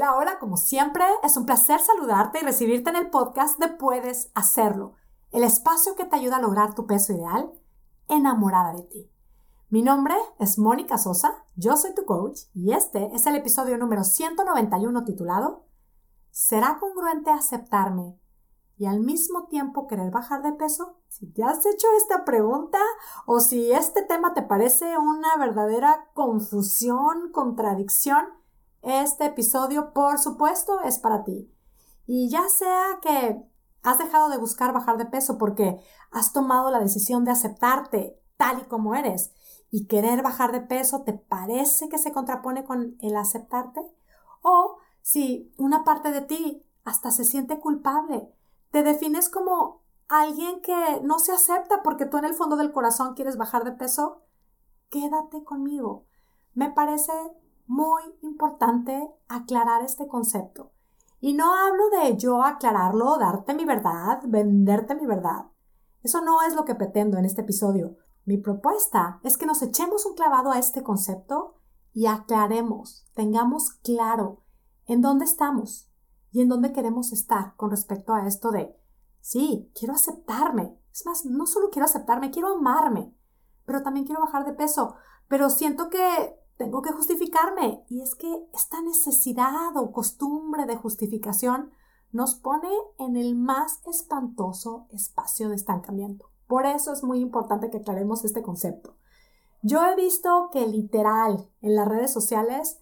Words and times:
Hola, 0.00 0.14
hola, 0.14 0.38
como 0.38 0.56
siempre, 0.56 1.04
es 1.24 1.36
un 1.36 1.44
placer 1.44 1.80
saludarte 1.80 2.38
y 2.38 2.44
recibirte 2.44 2.88
en 2.88 2.94
el 2.94 3.10
podcast 3.10 3.58
de 3.58 3.66
Puedes 3.66 4.30
Hacerlo, 4.32 4.92
el 5.32 5.42
espacio 5.42 5.96
que 5.96 6.04
te 6.04 6.14
ayuda 6.14 6.36
a 6.36 6.40
lograr 6.40 6.76
tu 6.76 6.86
peso 6.86 7.12
ideal 7.12 7.50
enamorada 8.06 8.74
de 8.74 8.84
ti. 8.84 9.10
Mi 9.70 9.82
nombre 9.82 10.14
es 10.38 10.56
Mónica 10.56 10.98
Sosa, 10.98 11.44
yo 11.56 11.76
soy 11.76 11.96
tu 11.96 12.04
coach 12.04 12.42
y 12.54 12.74
este 12.74 13.12
es 13.12 13.26
el 13.26 13.34
episodio 13.34 13.76
número 13.76 14.04
191 14.04 15.02
titulado 15.02 15.66
¿Será 16.30 16.78
congruente 16.78 17.32
aceptarme 17.32 18.20
y 18.76 18.86
al 18.86 19.00
mismo 19.00 19.48
tiempo 19.48 19.88
querer 19.88 20.12
bajar 20.12 20.42
de 20.44 20.52
peso? 20.52 21.00
Si 21.08 21.26
te 21.26 21.42
has 21.42 21.66
hecho 21.66 21.88
esta 21.96 22.24
pregunta 22.24 22.78
o 23.26 23.40
si 23.40 23.72
este 23.72 24.04
tema 24.04 24.32
te 24.32 24.42
parece 24.42 24.96
una 24.96 25.36
verdadera 25.38 26.08
confusión, 26.14 27.32
contradicción, 27.32 28.37
este 28.88 29.26
episodio, 29.26 29.92
por 29.92 30.18
supuesto, 30.18 30.80
es 30.82 30.98
para 30.98 31.24
ti. 31.24 31.52
Y 32.06 32.30
ya 32.30 32.48
sea 32.48 32.98
que 33.02 33.42
has 33.82 33.98
dejado 33.98 34.28
de 34.28 34.38
buscar 34.38 34.72
bajar 34.72 34.98
de 34.98 35.06
peso 35.06 35.38
porque 35.38 35.78
has 36.10 36.32
tomado 36.32 36.70
la 36.70 36.80
decisión 36.80 37.24
de 37.24 37.30
aceptarte 37.30 38.18
tal 38.36 38.60
y 38.60 38.64
como 38.64 38.94
eres 38.94 39.32
y 39.70 39.86
querer 39.86 40.22
bajar 40.22 40.52
de 40.52 40.60
peso 40.60 41.02
te 41.02 41.12
parece 41.12 41.88
que 41.88 41.98
se 41.98 42.12
contrapone 42.12 42.64
con 42.64 42.96
el 43.00 43.16
aceptarte, 43.16 43.82
o 44.42 44.78
si 45.02 45.52
una 45.58 45.84
parte 45.84 46.10
de 46.10 46.22
ti 46.22 46.64
hasta 46.84 47.10
se 47.10 47.24
siente 47.24 47.60
culpable, 47.60 48.32
te 48.70 48.82
defines 48.82 49.28
como 49.28 49.82
alguien 50.08 50.62
que 50.62 51.00
no 51.02 51.18
se 51.18 51.32
acepta 51.32 51.82
porque 51.82 52.06
tú 52.06 52.16
en 52.16 52.24
el 52.24 52.34
fondo 52.34 52.56
del 52.56 52.72
corazón 52.72 53.14
quieres 53.14 53.36
bajar 53.36 53.64
de 53.64 53.72
peso, 53.72 54.22
quédate 54.88 55.44
conmigo. 55.44 56.06
Me 56.54 56.70
parece 56.70 57.12
muy 57.68 58.02
importante 58.22 59.08
aclarar 59.28 59.82
este 59.82 60.08
concepto. 60.08 60.72
Y 61.20 61.34
no 61.34 61.54
hablo 61.54 61.90
de 61.90 62.16
yo 62.16 62.42
aclararlo, 62.42 63.18
darte 63.18 63.54
mi 63.54 63.64
verdad, 63.64 64.20
venderte 64.26 64.94
mi 64.94 65.06
verdad. 65.06 65.46
Eso 66.02 66.20
no 66.22 66.42
es 66.42 66.54
lo 66.54 66.64
que 66.64 66.74
pretendo 66.74 67.18
en 67.18 67.24
este 67.24 67.42
episodio. 67.42 67.96
Mi 68.24 68.38
propuesta 68.38 69.20
es 69.22 69.36
que 69.36 69.46
nos 69.46 69.62
echemos 69.62 70.06
un 70.06 70.14
clavado 70.14 70.50
a 70.50 70.58
este 70.58 70.82
concepto 70.82 71.56
y 71.92 72.06
aclaremos, 72.06 73.06
tengamos 73.14 73.72
claro 73.82 74.44
en 74.86 75.02
dónde 75.02 75.24
estamos 75.24 75.90
y 76.30 76.40
en 76.40 76.48
dónde 76.48 76.72
queremos 76.72 77.12
estar 77.12 77.56
con 77.56 77.70
respecto 77.70 78.14
a 78.14 78.26
esto 78.26 78.50
de, 78.50 78.76
sí, 79.20 79.70
quiero 79.74 79.94
aceptarme. 79.94 80.78
Es 80.92 81.04
más, 81.04 81.24
no 81.26 81.46
solo 81.46 81.70
quiero 81.70 81.86
aceptarme, 81.86 82.30
quiero 82.30 82.48
amarme, 82.48 83.14
pero 83.64 83.82
también 83.82 84.06
quiero 84.06 84.22
bajar 84.22 84.46
de 84.46 84.52
peso. 84.52 84.94
Pero 85.26 85.50
siento 85.50 85.90
que 85.90 86.38
tengo 86.58 86.82
que 86.82 86.92
justificarme. 86.92 87.84
Y 87.88 88.02
es 88.02 88.14
que 88.14 88.28
esta 88.52 88.82
necesidad 88.82 89.74
o 89.76 89.92
costumbre 89.92 90.66
de 90.66 90.76
justificación 90.76 91.70
nos 92.12 92.34
pone 92.34 92.68
en 92.98 93.16
el 93.16 93.34
más 93.34 93.80
espantoso 93.86 94.86
espacio 94.90 95.48
de 95.48 95.56
estancamiento. 95.56 96.30
Por 96.46 96.66
eso 96.66 96.92
es 96.92 97.02
muy 97.02 97.20
importante 97.20 97.70
que 97.70 97.78
aclaremos 97.78 98.24
este 98.24 98.42
concepto. 98.42 98.96
Yo 99.62 99.84
he 99.86 99.94
visto 99.96 100.50
que 100.52 100.66
literal 100.66 101.48
en 101.60 101.74
las 101.74 101.88
redes 101.88 102.12
sociales 102.12 102.78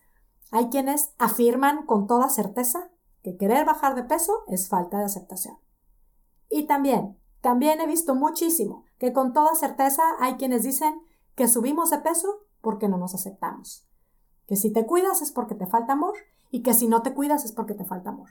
hay 0.50 0.68
quienes 0.68 1.12
afirman 1.18 1.86
con 1.86 2.06
toda 2.06 2.28
certeza 2.28 2.90
que 3.22 3.36
querer 3.36 3.66
bajar 3.66 3.94
de 3.94 4.04
peso 4.04 4.32
es 4.46 4.68
falta 4.68 4.98
de 4.98 5.04
aceptación. 5.04 5.58
Y 6.48 6.66
también, 6.66 7.18
también 7.40 7.80
he 7.80 7.86
visto 7.86 8.14
muchísimo 8.14 8.84
que 8.98 9.12
con 9.12 9.32
toda 9.32 9.54
certeza 9.54 10.02
hay 10.20 10.34
quienes 10.34 10.62
dicen 10.62 11.02
que 11.34 11.48
subimos 11.48 11.90
de 11.90 11.98
peso 11.98 12.45
porque 12.66 12.88
no 12.88 12.98
nos 12.98 13.14
aceptamos. 13.14 13.86
Que 14.48 14.56
si 14.56 14.72
te 14.72 14.86
cuidas 14.86 15.22
es 15.22 15.30
porque 15.30 15.54
te 15.54 15.68
falta 15.68 15.92
amor 15.92 16.14
y 16.50 16.64
que 16.64 16.74
si 16.74 16.88
no 16.88 17.00
te 17.00 17.14
cuidas 17.14 17.44
es 17.44 17.52
porque 17.52 17.74
te 17.74 17.84
falta 17.84 18.10
amor. 18.10 18.28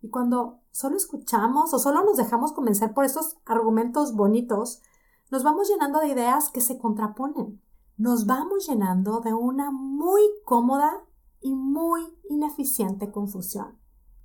Y 0.00 0.08
cuando 0.08 0.62
solo 0.70 0.96
escuchamos 0.96 1.74
o 1.74 1.78
solo 1.78 2.02
nos 2.02 2.16
dejamos 2.16 2.54
convencer 2.54 2.94
por 2.94 3.04
estos 3.04 3.36
argumentos 3.44 4.14
bonitos, 4.14 4.80
nos 5.30 5.42
vamos 5.42 5.68
llenando 5.68 6.00
de 6.00 6.08
ideas 6.08 6.48
que 6.48 6.62
se 6.62 6.78
contraponen. 6.78 7.60
Nos 7.98 8.24
vamos 8.24 8.66
llenando 8.66 9.20
de 9.20 9.34
una 9.34 9.70
muy 9.70 10.22
cómoda 10.46 11.04
y 11.42 11.54
muy 11.54 12.00
ineficiente 12.30 13.12
confusión. 13.12 13.78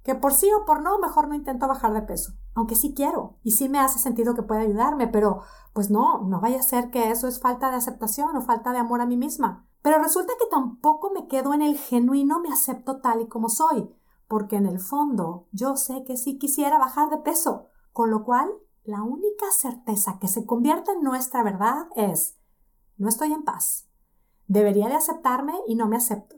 Que 0.03 0.15
por 0.15 0.31
sí 0.31 0.49
o 0.53 0.63
por 0.63 0.81
no, 0.81 0.99
mejor 0.99 1.27
no 1.27 1.35
intento 1.35 1.67
bajar 1.67 1.93
de 1.93 2.03
peso. 2.03 2.31
Aunque 2.57 2.73
sí 2.73 2.95
quiero 2.95 3.37
y 3.43 3.51
sí 3.51 3.69
me 3.69 3.77
hace 3.77 3.99
sentido 3.99 4.33
que 4.33 4.41
puede 4.41 4.61
ayudarme, 4.61 5.07
pero 5.07 5.43
pues 5.73 5.91
no, 5.91 6.23
no 6.23 6.41
vaya 6.41 6.57
a 6.57 6.63
ser 6.63 6.89
que 6.89 7.11
eso 7.11 7.27
es 7.27 7.39
falta 7.39 7.69
de 7.69 7.77
aceptación 7.77 8.35
o 8.35 8.41
falta 8.41 8.71
de 8.71 8.79
amor 8.79 8.99
a 8.99 9.05
mí 9.05 9.15
misma. 9.15 9.67
Pero 9.83 10.01
resulta 10.01 10.33
que 10.39 10.47
tampoco 10.49 11.11
me 11.11 11.27
quedo 11.27 11.53
en 11.53 11.61
el 11.61 11.77
genuino 11.77 12.39
me 12.39 12.51
acepto 12.51 12.99
tal 12.99 13.21
y 13.21 13.27
como 13.27 13.49
soy, 13.49 13.93
porque 14.27 14.55
en 14.55 14.65
el 14.65 14.79
fondo 14.79 15.47
yo 15.51 15.75
sé 15.75 16.03
que 16.03 16.17
sí 16.17 16.39
quisiera 16.39 16.79
bajar 16.79 17.11
de 17.11 17.17
peso, 17.17 17.67
con 17.93 18.09
lo 18.09 18.23
cual 18.23 18.49
la 18.83 19.03
única 19.03 19.45
certeza 19.51 20.17
que 20.19 20.27
se 20.27 20.47
convierte 20.47 20.93
en 20.93 21.03
nuestra 21.03 21.43
verdad 21.43 21.89
es 21.95 22.39
no 22.97 23.07
estoy 23.07 23.33
en 23.33 23.43
paz. 23.43 23.87
Debería 24.47 24.87
de 24.87 24.95
aceptarme 24.95 25.53
y 25.67 25.75
no 25.75 25.87
me 25.87 25.97
acepto. 25.97 26.37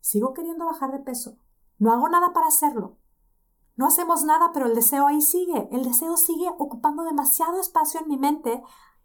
Sigo 0.00 0.34
queriendo 0.34 0.66
bajar 0.66 0.92
de 0.92 0.98
peso. 0.98 1.38
No 1.78 1.94
hago 1.94 2.10
nada 2.10 2.34
para 2.34 2.48
hacerlo. 2.48 2.98
No 3.76 3.86
hacemos 3.86 4.24
nada, 4.24 4.50
pero 4.52 4.66
el 4.66 4.74
deseo 4.74 5.06
ahí 5.06 5.20
sigue. 5.20 5.68
El 5.70 5.84
deseo 5.84 6.16
sigue 6.16 6.48
ocupando 6.58 7.04
demasiado 7.04 7.60
espacio 7.60 8.00
en 8.00 8.08
mi 8.08 8.16
mente 8.16 8.62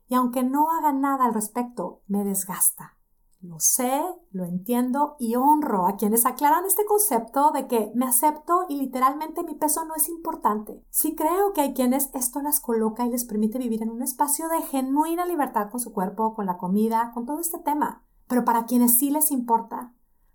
y 0.07 0.15
aunque 0.15 0.43
no 0.43 0.71
haga 0.71 0.91
nada 0.91 1.25
al 1.25 1.33
respecto, 1.33 2.01
me 2.07 2.23
desgasta. 2.23 2.97
Lo 3.41 3.59
sé, 3.59 4.03
lo 4.29 4.45
entiendo 4.45 5.15
y 5.17 5.35
honro 5.35 5.87
a 5.87 5.95
quienes 5.95 6.27
aclaran 6.27 6.63
este 6.65 6.85
concepto 6.85 7.51
de 7.51 7.67
que 7.67 7.91
me 7.95 8.05
acepto 8.05 8.65
y 8.69 8.75
literalmente 8.75 9.43
mi 9.43 9.55
peso 9.55 9.83
no 9.83 9.95
es 9.95 10.09
importante. 10.09 10.85
Sí 10.91 11.15
creo 11.15 11.51
que 11.51 11.61
hay 11.61 11.73
quienes 11.73 12.11
esto 12.13 12.41
las 12.41 12.59
coloca 12.59 13.03
y 13.05 13.09
les 13.09 13.25
permite 13.25 13.57
vivir 13.57 13.81
en 13.81 13.89
un 13.89 14.03
espacio 14.03 14.47
de 14.47 14.61
genuina 14.61 15.25
libertad 15.25 15.71
con 15.71 15.79
su 15.79 15.91
cuerpo, 15.91 16.35
con 16.35 16.45
la 16.45 16.57
comida, 16.57 17.11
con 17.15 17.25
todo 17.25 17.39
este 17.39 17.57
tema. 17.57 18.03
Pero 18.27 18.45
para 18.45 18.65
quienes 18.65 18.97
sí 18.97 19.09
les 19.09 19.31
importa, 19.31 19.91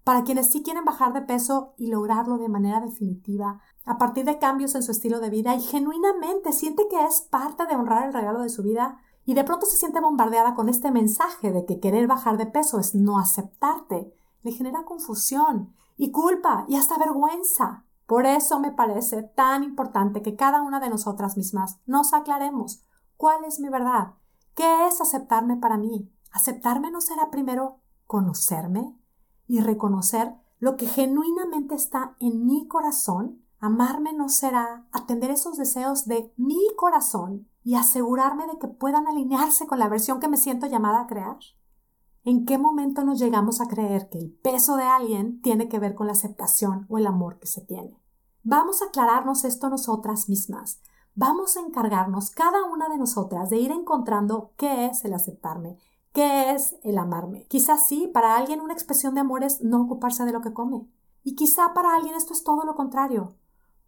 para 0.06 0.22
quienes 0.22 0.50
sí 0.50 0.62
quieren 0.62 0.84
bajar 0.84 1.12
de 1.12 1.22
peso 1.22 1.75
y 1.77 1.89
lograrlo 1.89 2.39
de 2.39 2.49
manera 2.49 2.78
definitiva, 2.78 3.61
a 3.84 3.99
partir 3.99 4.25
de 4.25 4.39
cambios 4.39 4.77
en 4.77 4.84
su 4.84 4.93
estilo 4.93 5.19
de 5.19 5.31
vida 5.31 5.56
y 5.56 5.61
genuinamente 5.61 6.53
siente 6.53 6.87
que 6.89 7.05
es 7.05 7.22
parte 7.22 7.67
de 7.67 7.75
honrar 7.75 8.06
el 8.06 8.15
regalo 8.15 8.43
de 8.43 8.49
su 8.49 8.62
vida 8.62 9.00
y 9.25 9.34
de 9.34 9.43
pronto 9.43 9.66
se 9.66 9.77
siente 9.77 9.99
bombardeada 9.99 10.55
con 10.55 10.69
este 10.69 10.93
mensaje 10.93 11.50
de 11.50 11.65
que 11.65 11.81
querer 11.81 12.06
bajar 12.06 12.37
de 12.37 12.47
peso 12.47 12.78
es 12.78 12.95
no 12.95 13.19
aceptarte, 13.19 14.15
le 14.45 14.53
genera 14.53 14.84
confusión 14.84 15.75
y 15.97 16.12
culpa 16.12 16.66
y 16.69 16.77
hasta 16.77 16.99
vergüenza. 16.99 17.84
Por 18.06 18.27
eso 18.27 18.61
me 18.61 18.71
parece 18.71 19.25
tan 19.25 19.65
importante 19.65 20.22
que 20.22 20.37
cada 20.37 20.62
una 20.62 20.78
de 20.78 20.89
nosotras 20.89 21.37
mismas 21.37 21.81
nos 21.84 22.15
aclaremos 22.15 22.84
cuál 23.16 23.45
es 23.45 23.59
mi 23.59 23.71
verdad, 23.71 24.12
qué 24.55 24.87
es 24.87 25.00
aceptarme 25.00 25.56
para 25.56 25.78
mí. 25.78 26.12
Aceptarme 26.31 26.93
no 26.93 27.00
será 27.00 27.28
primero 27.28 27.81
conocerme, 28.06 28.97
y 29.47 29.61
reconocer 29.61 30.34
lo 30.59 30.77
que 30.77 30.87
genuinamente 30.87 31.75
está 31.75 32.17
en 32.21 32.47
mi 32.47 32.67
corazón, 32.67 33.43
amarme 33.59 34.12
no 34.12 34.29
será 34.29 34.87
atender 34.93 35.31
esos 35.31 35.57
deseos 35.57 36.07
de 36.07 36.33
mi 36.37 36.61
corazón 36.77 37.49
y 37.62 37.75
asegurarme 37.75 38.47
de 38.47 38.59
que 38.59 38.69
puedan 38.69 39.07
alinearse 39.07 39.67
con 39.67 39.79
la 39.79 39.89
versión 39.89 40.21
que 40.21 40.29
me 40.29 40.37
siento 40.37 40.67
llamada 40.67 41.01
a 41.01 41.07
crear. 41.07 41.39
¿En 42.25 42.45
qué 42.45 42.59
momento 42.59 43.05
nos 43.05 43.19
llegamos 43.19 43.61
a 43.61 43.69
creer 43.69 44.09
que 44.09 44.19
el 44.19 44.33
peso 44.33 44.77
de 44.77 44.84
alguien 44.84 45.41
tiene 45.43 45.69
que 45.69 45.78
ver 45.78 45.95
con 45.95 46.07
la 46.07 46.13
aceptación 46.13 46.87
o 46.89 46.99
el 46.99 47.07
amor 47.07 47.39
que 47.39 47.47
se 47.47 47.61
tiene? 47.61 48.01
Vamos 48.43 48.83
a 48.83 48.87
aclararnos 48.87 49.45
esto 49.45 49.69
nosotras 49.69 50.28
mismas. 50.28 50.81
Vamos 51.15 51.57
a 51.57 51.61
encargarnos 51.61 52.31
cada 52.31 52.65
una 52.65 52.89
de 52.89 52.99
nosotras 52.99 53.49
de 53.51 53.59
ir 53.59 53.71
encontrando 53.71 54.53
qué 54.57 54.87
es 54.87 55.05
el 55.05 55.15
aceptarme, 55.15 55.78
¿Qué 56.16 56.53
es 56.53 56.77
el 56.82 56.97
amarme? 56.97 57.44
Quizás 57.44 57.87
sí, 57.87 58.10
para 58.10 58.38
alguien 58.38 58.62
una 58.62 58.72
expresión 58.72 59.12
de 59.12 59.21
amor 59.21 59.44
es 59.44 59.60
no 59.60 59.82
ocuparse 59.82 60.25
de 60.25 60.32
lo 60.32 60.41
que 60.41 60.54
come. 60.54 60.88
Y 61.22 61.34
quizá 61.34 61.75
para 61.75 61.94
alguien 61.94 62.15
esto 62.15 62.32
es 62.32 62.43
todo 62.43 62.65
lo 62.65 62.75
contrario. 62.75 63.34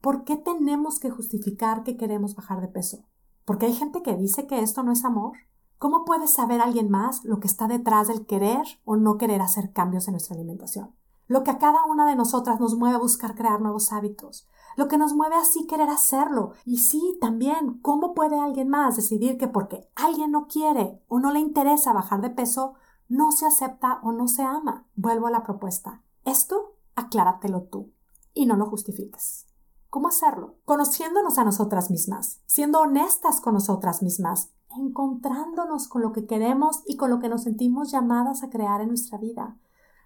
¿Por 0.03 0.25
qué 0.25 0.37
tenemos 0.37 1.01
que 1.01 1.09
justificar 1.09 1.85
que 1.85 1.97
queremos 1.97 2.35
bajar 2.35 2.61
de 2.61 2.69
peso? 2.69 3.07
¿Porque 3.47 3.65
hay 3.65 3.73
gente 3.73 4.03
que 4.03 4.15
dice 4.15 4.47
que 4.47 4.61
esto 4.61 4.83
no 4.83 4.93
es 4.93 5.07
amor? 5.07 5.39
¿Cómo 5.79 6.05
puede 6.05 6.29
saber 6.29 6.61
alguien 6.61 6.91
más 6.91 7.25
lo 7.25 7.41
que 7.41 7.47
está 7.47 7.67
detrás 7.67 8.09
del 8.09 8.27
querer 8.27 8.61
o 8.85 8.99
no 8.99 9.17
querer 9.17 9.41
hacer 9.41 9.73
cambios 9.73 10.07
en 10.07 10.13
nuestra 10.13 10.37
alimentación? 10.37 10.98
Lo 11.29 11.45
que 11.45 11.51
a 11.51 11.59
cada 11.59 11.85
una 11.85 12.07
de 12.07 12.17
nosotras 12.17 12.59
nos 12.59 12.75
mueve 12.75 12.97
a 12.97 13.01
buscar 13.01 13.35
crear 13.35 13.61
nuevos 13.61 13.93
hábitos, 13.93 14.49
lo 14.77 14.89
que 14.89 14.97
nos 14.97 15.13
mueve 15.15 15.37
así 15.37 15.67
querer 15.67 15.91
hacerlo. 15.91 16.53
Y 16.65 16.79
sí, 16.79 17.19
también, 17.21 17.81
¿cómo 17.83 18.15
puede 18.15 18.41
alguien 18.41 18.69
más 18.69 18.97
decidir 18.97 19.37
que 19.37 19.47
porque 19.47 19.89
alguien 19.95 20.31
no 20.31 20.47
quiere 20.47 21.03
o 21.07 21.21
no 21.21 21.33
le 21.33 21.41
interesa 21.41 21.93
bajar 21.93 22.23
de 22.23 22.31
peso, 22.31 22.75
no 23.09 23.31
se 23.31 23.45
acepta 23.45 24.01
o 24.03 24.13
no 24.13 24.27
se 24.27 24.43
ama? 24.43 24.87
Vuelvo 24.97 25.27
a 25.27 25.31
la 25.31 25.43
propuesta. 25.43 26.03
Esto, 26.25 26.77
acláratelo 26.95 27.63
tú 27.63 27.93
y 28.35 28.47
no 28.47 28.57
lo 28.57 28.67
justifiques. 28.67 29.47
¿Cómo 29.91 30.09
hacerlo? 30.09 30.57
Conociéndonos 30.65 31.39
a 31.39 31.45
nosotras 31.45 31.91
mismas, 31.91 32.41
siendo 32.47 32.81
honestas 32.81 33.41
con 33.41 33.55
nosotras 33.55 34.03
mismas, 34.03 34.51
encontrándonos 34.77 35.89
con 35.89 36.03
lo 36.03 36.13
que 36.13 36.27
queremos 36.27 36.83
y 36.87 36.97
con 36.97 37.11
lo 37.11 37.19
que 37.19 37.29
nos 37.29 37.43
sentimos 37.43 37.91
llamadas 37.91 38.43
a 38.43 38.51
crear 38.51 38.81
en 38.81 38.89
nuestra 38.89 39.19
vida, 39.19 39.57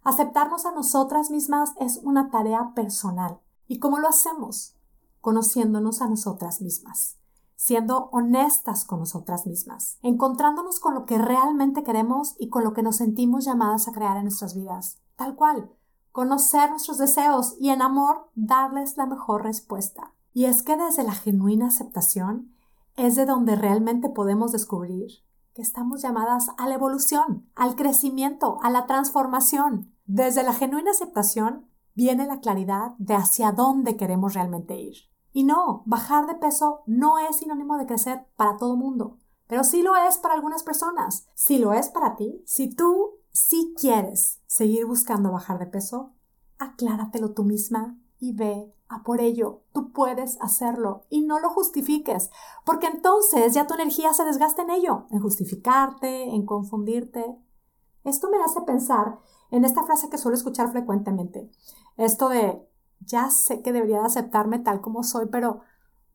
Aceptarnos 0.05 0.67
a 0.67 0.73
nosotras 0.73 1.31
mismas 1.31 1.75
es 1.79 2.01
una 2.03 2.29
tarea 2.29 2.73
personal. 2.75 3.39
¿Y 3.69 3.79
cómo 3.79 4.01
lo 4.01 4.09
hacemos? 4.09 4.75
Conociéndonos 5.21 6.03
a 6.03 6.09
nosotras 6.09 6.61
mismas, 6.61 7.19
siendo 7.55 8.09
honestas 8.11 8.85
con 8.85 8.99
nosotras 8.99 9.47
mismas, 9.47 9.99
encontrándonos 10.03 10.81
con 10.81 10.95
lo 10.95 11.05
que 11.05 11.19
realmente 11.19 11.85
queremos 11.85 12.35
y 12.41 12.49
con 12.49 12.65
lo 12.65 12.73
que 12.73 12.83
nos 12.83 12.97
sentimos 12.97 13.45
llamadas 13.45 13.87
a 13.87 13.93
crear 13.93 14.17
en 14.17 14.25
nuestras 14.25 14.57
vidas. 14.57 14.99
Tal 15.15 15.37
cual, 15.37 15.71
conocer 16.11 16.71
nuestros 16.71 16.99
deseos 16.99 17.55
y 17.61 17.71
en 17.71 17.81
amor 17.81 18.29
darles 18.35 18.97
la 18.97 19.07
mejor 19.07 19.45
respuesta. 19.45 20.15
Y 20.33 20.47
es 20.47 20.65
que 20.65 20.77
desde 20.77 21.05
la 21.05 21.13
genuina 21.13 21.69
aceptación 21.69 22.53
es 22.97 23.15
de 23.15 23.25
donde 23.25 23.55
realmente 23.55 24.09
podemos 24.09 24.51
descubrir 24.51 25.23
que 25.55 25.63
estamos 25.63 26.03
llamadas 26.03 26.51
a 26.57 26.67
la 26.67 26.75
evolución, 26.75 27.49
al 27.55 27.77
crecimiento, 27.77 28.59
a 28.63 28.71
la 28.71 28.87
transformación. 28.87 29.95
Desde 30.05 30.43
la 30.43 30.53
genuina 30.53 30.91
aceptación 30.91 31.69
viene 31.95 32.27
la 32.27 32.41
claridad 32.41 32.93
de 32.99 33.15
hacia 33.15 33.53
dónde 33.53 33.97
queremos 33.97 34.35
realmente 34.35 34.77
ir. 34.81 34.95
Y 35.33 35.45
no, 35.45 35.83
bajar 35.87 36.27
de 36.27 36.35
peso 36.35 36.83
no 36.87 37.19
es 37.19 37.37
sinónimo 37.37 37.79
de 37.79 37.87
crecer 37.87 38.27
para 38.37 38.57
todo 38.57 38.77
mundo, 38.77 39.19
pero 39.47 39.65
sí 39.65 39.83
lo 39.83 39.97
es 39.97 40.19
para 40.19 40.35
algunas 40.35 40.63
personas. 40.63 41.27
Si 41.35 41.59
lo 41.59 41.73
es 41.73 41.89
para 41.89 42.17
ti, 42.17 42.43
si 42.47 42.75
tú 42.75 43.21
sí 43.31 43.75
quieres 43.79 44.43
seguir 44.47 44.87
buscando 44.87 45.33
bajar 45.33 45.59
de 45.59 45.67
peso, 45.67 46.15
acláratelo 46.59 47.33
tú 47.33 47.45
misma 47.45 47.99
y 48.19 48.35
ve 48.35 48.75
por 49.03 49.21
ello. 49.21 49.63
Tú 49.73 49.93
puedes 49.93 50.39
hacerlo 50.41 51.07
y 51.09 51.23
no 51.23 51.41
lo 51.41 51.51
justifiques, 51.51 52.31
porque 52.65 52.87
entonces 52.87 53.55
ya 53.55 53.67
tu 53.67 53.75
energía 53.75 54.13
se 54.13 54.25
desgasta 54.25 54.63
en 54.63 54.71
ello, 54.71 55.07
en 55.11 55.21
justificarte, 55.21 56.35
en 56.35 56.45
confundirte. 56.45 57.25
Esto 58.05 58.31
me 58.31 58.43
hace 58.43 58.61
pensar 58.63 59.19
en 59.51 59.65
esta 59.65 59.83
frase 59.85 60.11
que 60.11 60.19
suelo 60.19 60.37
escuchar 60.37 60.71
frecuentemente. 60.71 61.51
Esto 61.97 62.29
de, 62.29 62.67
ya 63.01 63.31
sé 63.31 63.63
que 63.63 63.73
debería 63.73 64.01
de 64.01 64.07
aceptarme 64.07 64.59
tal 64.59 64.81
como 64.81 65.03
soy, 65.03 65.27
pero 65.27 65.61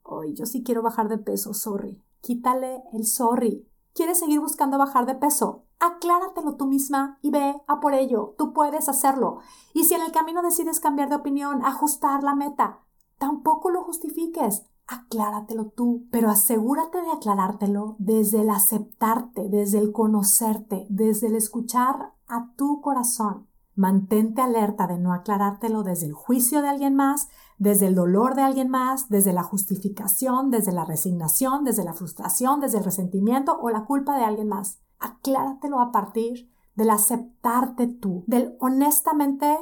hoy 0.04 0.34
yo 0.34 0.46
sí 0.46 0.64
quiero 0.64 0.82
bajar 0.82 1.10
de 1.10 1.18
peso, 1.18 1.54
sorry. 1.54 2.04
Quítale 2.22 2.84
el 2.94 3.06
sorry. 3.06 3.70
¿Quieres 3.94 4.20
seguir 4.20 4.40
buscando 4.40 4.78
bajar 4.78 5.06
de 5.06 5.16
peso? 5.16 5.67
Acláratelo 5.80 6.56
tú 6.56 6.66
misma 6.66 7.20
y 7.22 7.30
ve 7.30 7.62
a 7.68 7.80
por 7.80 7.94
ello. 7.94 8.34
Tú 8.38 8.52
puedes 8.54 8.90
hacerlo. 8.90 9.40
Y 9.74 9.84
si 9.84 9.94
en 9.94 10.02
el 10.02 10.12
camino 10.12 10.42
decides 10.42 10.80
cambiar 10.80 11.10
de 11.10 11.16
opinión, 11.16 11.64
ajustar 11.64 12.24
la 12.24 12.34
meta, 12.34 12.80
tampoco 13.20 13.70
lo 13.70 13.84
justifiques. 13.84 14.64
Acláratelo 14.88 15.68
tú, 15.68 16.08
pero 16.12 16.30
asegúrate 16.30 17.02
de 17.02 17.12
aclarártelo 17.12 17.96
desde 18.00 18.42
el 18.42 18.50
aceptarte, 18.50 19.50
desde 19.50 19.80
el 19.80 19.92
conocerte, 19.92 20.88
desde 20.90 21.28
el 21.28 21.36
escuchar 21.36 22.14
a 22.28 22.54
tu 22.56 22.82
corazón. 22.82 23.48
Mantente 23.76 24.42
alerta 24.42 24.88
de 24.88 24.98
no 24.98 25.14
aclarártelo 25.14 25.84
desde 25.84 26.08
el 26.08 26.14
juicio 26.14 26.64
de 26.64 26.70
alguien 26.70 26.96
más, 26.96 27.28
desde 27.60 27.86
el 27.86 27.94
dolor 27.94 28.34
de 28.34 28.42
alguien 28.42 28.70
más, 28.70 29.10
desde 29.10 29.34
la 29.34 29.44
justificación, 29.44 30.50
desde 30.50 30.72
la 30.72 30.86
resignación, 30.86 31.64
desde 31.64 31.84
la 31.84 31.94
frustración, 31.94 32.60
desde 32.60 32.80
el 32.80 32.86
resentimiento 32.86 33.56
o 33.62 33.70
la 33.70 33.86
culpa 33.86 34.18
de 34.18 34.24
alguien 34.24 34.48
más. 34.48 34.80
Acláratelo 35.00 35.80
a 35.80 35.92
partir 35.92 36.52
del 36.76 36.90
aceptarte 36.92 37.88
tú, 37.88 38.24
del 38.28 38.56
honestamente 38.60 39.58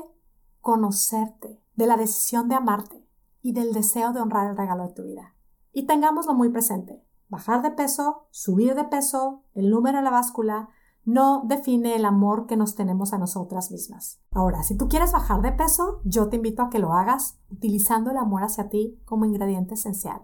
conocerte, 0.61 1.61
de 1.75 1.87
la 1.87 1.97
decisión 1.97 2.49
de 2.49 2.55
amarte 2.55 3.07
y 3.41 3.53
del 3.53 3.73
deseo 3.73 4.11
de 4.11 4.19
honrar 4.19 4.49
el 4.49 4.57
regalo 4.57 4.87
de 4.87 4.93
tu 4.93 5.03
vida. 5.03 5.35
Y 5.71 5.85
tengámoslo 5.85 6.33
muy 6.33 6.49
presente. 6.49 7.03
Bajar 7.29 7.61
de 7.61 7.71
peso, 7.71 8.27
subir 8.31 8.75
de 8.75 8.85
peso, 8.85 9.43
el 9.53 9.69
número 9.69 9.97
en 9.97 10.03
la 10.03 10.11
báscula, 10.11 10.69
no 11.05 11.43
define 11.45 11.95
el 11.95 12.05
amor 12.05 12.47
que 12.47 12.57
nos 12.57 12.75
tenemos 12.75 13.13
a 13.13 13.17
nosotras 13.17 13.71
mismas. 13.71 14.19
Ahora, 14.31 14.63
si 14.63 14.75
tú 14.75 14.87
quieres 14.87 15.11
bajar 15.11 15.41
de 15.41 15.51
peso, 15.51 16.01
yo 16.03 16.29
te 16.29 16.37
invito 16.37 16.63
a 16.63 16.69
que 16.69 16.79
lo 16.79 16.93
hagas 16.93 17.37
utilizando 17.49 18.09
el 18.11 18.17
amor 18.17 18.43
hacia 18.43 18.69
ti 18.69 18.99
como 19.05 19.25
ingrediente 19.25 19.75
esencial. 19.75 20.23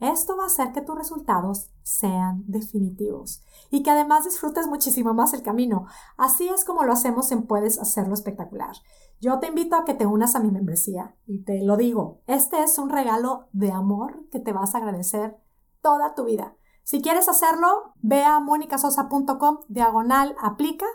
Esto 0.00 0.36
va 0.36 0.44
a 0.44 0.46
hacer 0.46 0.72
que 0.72 0.82
tus 0.82 0.96
resultados 0.96 1.70
sean 1.82 2.44
definitivos 2.46 3.42
y 3.70 3.82
que 3.82 3.90
además 3.90 4.24
disfrutes 4.24 4.66
muchísimo 4.66 5.14
más 5.14 5.32
el 5.32 5.42
camino. 5.42 5.86
Así 6.16 6.48
es 6.48 6.64
como 6.64 6.84
lo 6.84 6.92
hacemos 6.92 7.32
en 7.32 7.46
Puedes 7.46 7.78
Hacerlo 7.78 8.14
Espectacular. 8.14 8.76
Yo 9.20 9.38
te 9.38 9.48
invito 9.48 9.76
a 9.76 9.84
que 9.84 9.94
te 9.94 10.04
unas 10.04 10.34
a 10.34 10.40
mi 10.40 10.50
membresía 10.50 11.16
y 11.26 11.44
te 11.44 11.62
lo 11.62 11.76
digo, 11.76 12.20
este 12.26 12.62
es 12.62 12.78
un 12.78 12.90
regalo 12.90 13.48
de 13.52 13.72
amor 13.72 14.28
que 14.30 14.40
te 14.40 14.52
vas 14.52 14.74
a 14.74 14.78
agradecer 14.78 15.38
toda 15.80 16.14
tu 16.14 16.24
vida. 16.24 16.56
Si 16.82 17.02
quieres 17.02 17.28
hacerlo, 17.28 17.94
ve 18.02 18.22
a 18.22 18.38
monicasosa.com 18.38 19.58
diagonal 19.68 20.36
aplica. 20.40 20.86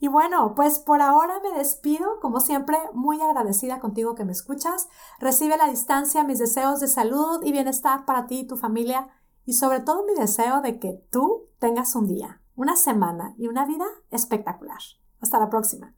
Y 0.00 0.08
bueno, 0.08 0.54
pues 0.54 0.78
por 0.78 1.02
ahora 1.02 1.40
me 1.42 1.58
despido, 1.58 2.20
como 2.20 2.40
siempre, 2.40 2.78
muy 2.94 3.20
agradecida 3.20 3.80
contigo 3.80 4.14
que 4.14 4.24
me 4.24 4.32
escuchas. 4.32 4.88
Recibe 5.18 5.56
la 5.56 5.68
distancia 5.68 6.22
mis 6.22 6.38
deseos 6.38 6.80
de 6.80 6.86
salud 6.86 7.42
y 7.44 7.50
bienestar 7.50 8.04
para 8.04 8.26
ti 8.26 8.40
y 8.40 8.46
tu 8.46 8.56
familia 8.56 9.08
y 9.44 9.54
sobre 9.54 9.80
todo 9.80 10.04
mi 10.04 10.14
deseo 10.14 10.60
de 10.60 10.78
que 10.78 11.04
tú 11.10 11.48
tengas 11.58 11.96
un 11.96 12.06
día, 12.06 12.42
una 12.54 12.76
semana 12.76 13.34
y 13.38 13.48
una 13.48 13.66
vida 13.66 13.86
espectacular. 14.10 14.78
Hasta 15.20 15.40
la 15.40 15.50
próxima. 15.50 15.97